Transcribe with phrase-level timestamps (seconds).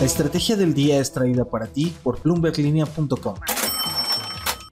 [0.00, 3.34] La estrategia del día es traída para ti por bloomberglinea.com.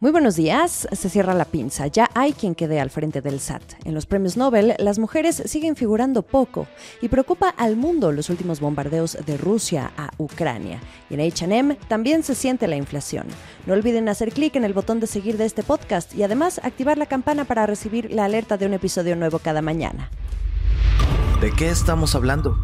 [0.01, 0.89] Muy buenos días.
[0.91, 1.87] Se cierra la pinza.
[1.87, 3.63] Ya hay quien quede al frente del SAT.
[3.85, 6.67] En los premios Nobel, las mujeres siguen figurando poco
[7.03, 10.81] y preocupa al mundo los últimos bombardeos de Rusia a Ucrania.
[11.11, 13.27] Y en HM también se siente la inflación.
[13.67, 16.97] No olviden hacer clic en el botón de seguir de este podcast y además activar
[16.97, 20.11] la campana para recibir la alerta de un episodio nuevo cada mañana.
[21.43, 22.57] ¿De qué estamos hablando?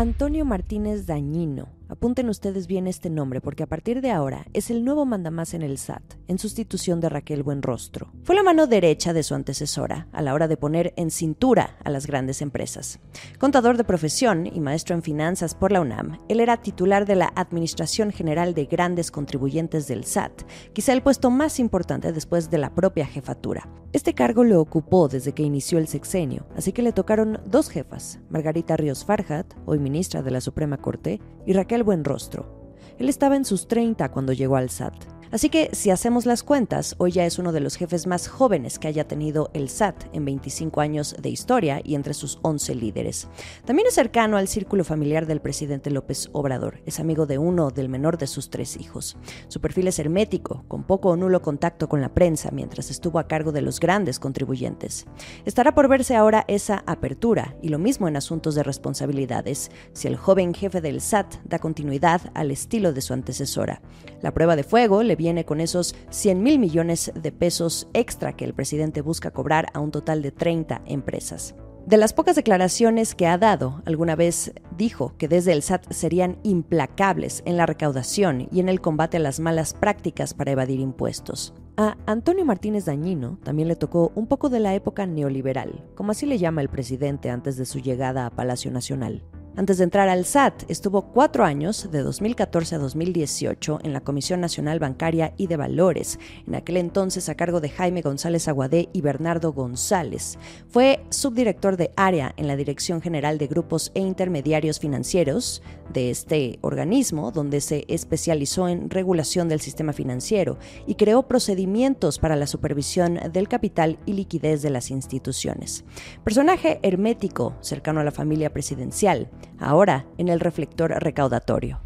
[0.00, 1.70] Antonio Martínez Dañino.
[1.88, 5.62] Apunten ustedes bien este nombre porque a partir de ahora es el nuevo mandamás en
[5.62, 8.12] el SAT, en sustitución de Raquel Buenrostro.
[8.22, 11.90] Fue la mano derecha de su antecesora a la hora de poner en cintura a
[11.90, 13.00] las grandes empresas.
[13.38, 17.32] Contador de profesión y maestro en finanzas por la UNAM, él era titular de la
[17.34, 22.74] Administración General de Grandes Contribuyentes del SAT, quizá el puesto más importante después de la
[22.74, 23.68] propia jefatura.
[23.92, 28.20] Este cargo lo ocupó desde que inició el sexenio, así que le tocaron dos jefas,
[28.28, 32.74] Margarita Ríos Farhat, hoy ministra de la Suprema Corte, y Raquel buen rostro.
[32.98, 35.17] Él estaba en sus 30 cuando llegó al SAT.
[35.30, 38.78] Así que si hacemos las cuentas, hoy ya es uno de los jefes más jóvenes
[38.78, 43.28] que haya tenido el SAT en 25 años de historia y entre sus 11 líderes.
[43.66, 46.80] También es cercano al círculo familiar del presidente López Obrador.
[46.86, 49.16] Es amigo de uno del menor de sus tres hijos.
[49.48, 53.28] Su perfil es hermético, con poco o nulo contacto con la prensa mientras estuvo a
[53.28, 55.06] cargo de los grandes contribuyentes.
[55.44, 60.16] Estará por verse ahora esa apertura y lo mismo en asuntos de responsabilidades, si el
[60.16, 63.82] joven jefe del SAT da continuidad al estilo de su antecesora.
[64.22, 68.46] La prueba de fuego le viene con esos 100 mil millones de pesos extra que
[68.46, 71.54] el presidente busca cobrar a un total de 30 empresas.
[71.86, 76.38] De las pocas declaraciones que ha dado, alguna vez dijo que desde el SAT serían
[76.42, 81.54] implacables en la recaudación y en el combate a las malas prácticas para evadir impuestos.
[81.78, 86.26] A Antonio Martínez Dañino también le tocó un poco de la época neoliberal, como así
[86.26, 89.22] le llama el presidente antes de su llegada a Palacio Nacional.
[89.58, 94.40] Antes de entrar al SAT, estuvo cuatro años, de 2014 a 2018, en la Comisión
[94.40, 99.00] Nacional Bancaria y de Valores, en aquel entonces a cargo de Jaime González Aguadé y
[99.00, 100.38] Bernardo González.
[100.68, 105.60] Fue subdirector de área en la Dirección General de Grupos e Intermediarios Financieros
[105.92, 110.56] de este organismo, donde se especializó en regulación del sistema financiero
[110.86, 115.84] y creó procedimientos para la supervisión del capital y liquidez de las instituciones.
[116.22, 119.28] Personaje hermético, cercano a la familia presidencial,
[119.58, 121.80] ahora en el reflector recaudatorio.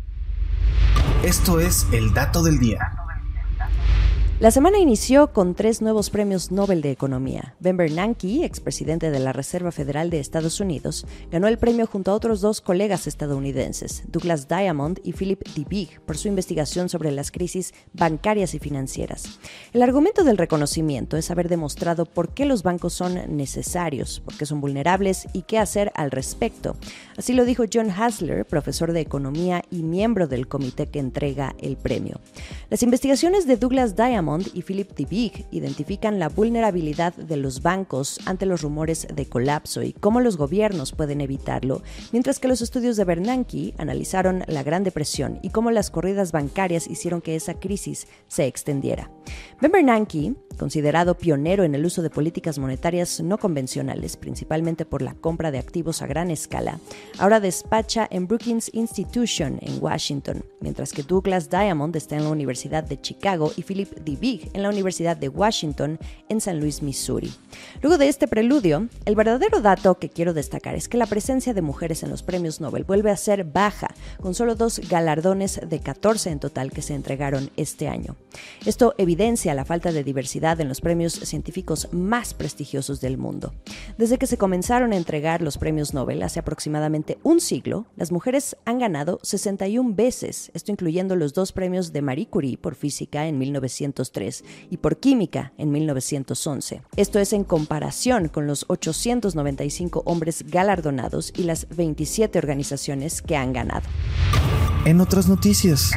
[1.23, 2.93] Esto es el dato del día.
[4.43, 7.55] La semana inició con tres nuevos premios Nobel de Economía.
[7.61, 12.15] Ben Bernanke, expresidente de la Reserva Federal de Estados Unidos, ganó el premio junto a
[12.15, 17.73] otros dos colegas estadounidenses, Douglas Diamond y Philip Debig, por su investigación sobre las crisis
[17.93, 19.39] bancarias y financieras.
[19.73, 24.45] El argumento del reconocimiento es haber demostrado por qué los bancos son necesarios, por qué
[24.45, 26.75] son vulnerables y qué hacer al respecto.
[27.17, 31.77] Así lo dijo John Hasler, profesor de economía y miembro del comité que entrega el
[31.77, 32.19] premio.
[32.71, 38.47] Las investigaciones de Douglas Diamond y Philip Big identifican la vulnerabilidad de los bancos ante
[38.47, 41.83] los rumores de colapso y cómo los gobiernos pueden evitarlo,
[42.13, 46.87] mientras que los estudios de Bernanke analizaron la Gran Depresión y cómo las corridas bancarias
[46.87, 49.11] hicieron que esa crisis se extendiera.
[49.61, 55.15] Ben Bernanke considerado pionero en el uso de políticas monetarias no convencionales, principalmente por la
[55.15, 56.79] compra de activos a gran escala,
[57.19, 62.85] ahora despacha en Brookings Institution en Washington, mientras que Douglas Diamond está en la Universidad
[62.85, 64.17] de Chicago y Philip D.
[64.23, 67.33] Big en la Universidad de Washington en San Luis, Missouri.
[67.83, 71.61] Luego de este preludio, el verdadero dato que quiero destacar es que la presencia de
[71.61, 73.89] mujeres en los premios Nobel vuelve a ser baja,
[74.21, 78.15] con solo dos galardones de 14 en total que se entregaron este año.
[78.65, 83.53] Esto evidencia la falta de diversidad en los premios científicos más prestigiosos del mundo.
[83.99, 88.57] Desde que se comenzaron a entregar los premios Nobel hace aproximadamente un siglo, las mujeres
[88.67, 93.37] han ganado 61 veces, esto incluyendo los dos premios de Marie Curie por física en
[94.03, 96.83] 1903 y por química en 1911.
[96.97, 103.53] Esto es en comparación con los 895 hombres galardonados y las 27 organizaciones que han
[103.53, 103.89] ganado.
[104.85, 105.93] En otras noticias.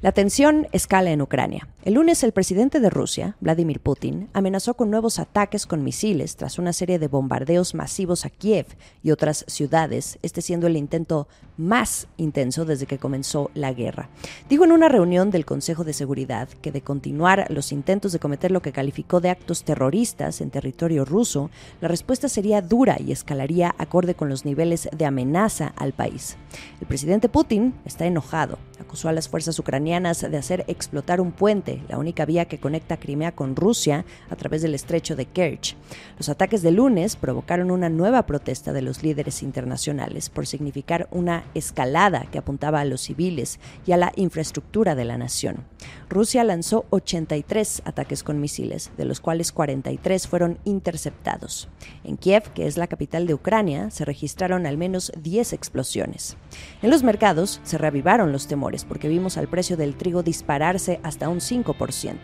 [0.00, 1.68] La tensión escala en Ucrania.
[1.86, 6.58] El lunes el presidente de Rusia, Vladimir Putin, amenazó con nuevos ataques con misiles tras
[6.58, 8.66] una serie de bombardeos masivos a Kiev
[9.04, 14.08] y otras ciudades, este siendo el intento más intenso desde que comenzó la guerra.
[14.48, 18.50] Dijo en una reunión del Consejo de Seguridad que de continuar los intentos de cometer
[18.50, 21.50] lo que calificó de actos terroristas en territorio ruso,
[21.80, 26.36] la respuesta sería dura y escalaría acorde con los niveles de amenaza al país.
[26.80, 31.75] El presidente Putin está enojado, acusó a las fuerzas ucranianas de hacer explotar un puente
[31.88, 35.76] La única vía que conecta Crimea con Rusia a través del estrecho de Kerch.
[36.18, 41.44] Los ataques de lunes provocaron una nueva protesta de los líderes internacionales por significar una
[41.54, 45.64] escalada que apuntaba a los civiles y a la infraestructura de la nación.
[46.08, 51.68] Rusia lanzó 83 ataques con misiles, de los cuales 43 fueron interceptados.
[52.04, 56.36] En Kiev, que es la capital de Ucrania, se registraron al menos 10 explosiones.
[56.82, 61.28] En los mercados se reavivaron los temores porque vimos al precio del trigo dispararse hasta
[61.28, 62.16] un 5%.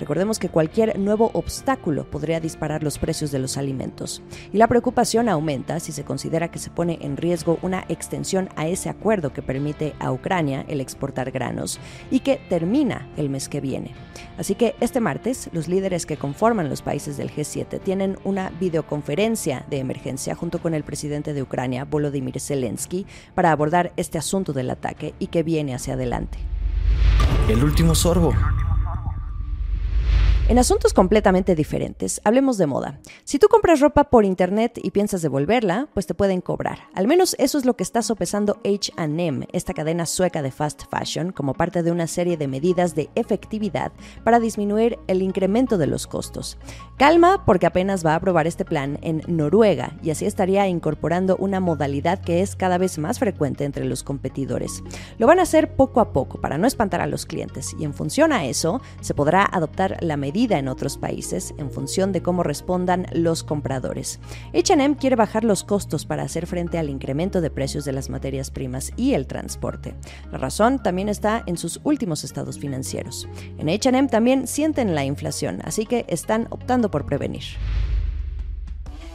[0.00, 4.22] Recordemos que cualquier nuevo obstáculo podría disparar los precios de los alimentos.
[4.52, 8.66] Y la preocupación aumenta si se considera que se pone en riesgo una extensión a
[8.66, 11.78] ese acuerdo que permite a Ucrania el exportar granos
[12.10, 13.92] y que termina el mes que viene.
[14.38, 19.64] Así que este martes los líderes que conforman los países del G7 tienen una videoconferencia
[19.70, 24.70] de emergencia junto con el presidente de Ucrania, Volodymyr Zelensky, para abordar este asunto del
[24.70, 26.38] ataque y que viene hacia adelante.
[27.48, 28.34] El último sorbo.
[30.48, 33.00] En asuntos completamente diferentes, hablemos de moda.
[33.24, 36.78] Si tú compras ropa por internet y piensas devolverla, pues te pueden cobrar.
[36.94, 41.32] Al menos eso es lo que está sopesando HM, esta cadena sueca de fast fashion,
[41.32, 43.90] como parte de una serie de medidas de efectividad
[44.22, 46.58] para disminuir el incremento de los costos.
[46.96, 51.58] Calma, porque apenas va a aprobar este plan en Noruega y así estaría incorporando una
[51.58, 54.84] modalidad que es cada vez más frecuente entre los competidores.
[55.18, 57.94] Lo van a hacer poco a poco para no espantar a los clientes y en
[57.94, 63.06] función a eso se podrá adoptar la en otros países en función de cómo respondan
[63.12, 64.20] los compradores.
[64.52, 68.50] HM quiere bajar los costos para hacer frente al incremento de precios de las materias
[68.50, 69.94] primas y el transporte.
[70.30, 73.26] La razón también está en sus últimos estados financieros.
[73.56, 77.44] En HM también sienten la inflación, así que están optando por prevenir.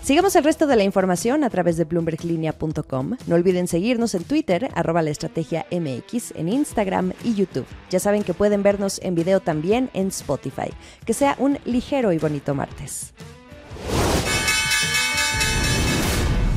[0.04, 3.18] Sigamos el resto de la información a través de bloomberglinea.com.
[3.28, 7.68] No olviden seguirnos en Twitter, arroba la estrategia MX, en Instagram y YouTube.
[7.92, 10.72] Ya saben que pueden vernos en video también en Spotify.
[11.06, 13.14] Que sea un ligero y bonito martes.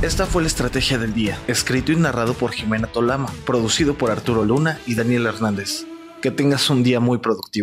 [0.01, 4.45] Esta fue la estrategia del día, escrito y narrado por Jimena Tolama, producido por Arturo
[4.45, 5.85] Luna y Daniel Hernández.
[6.23, 7.63] Que tengas un día muy productivo.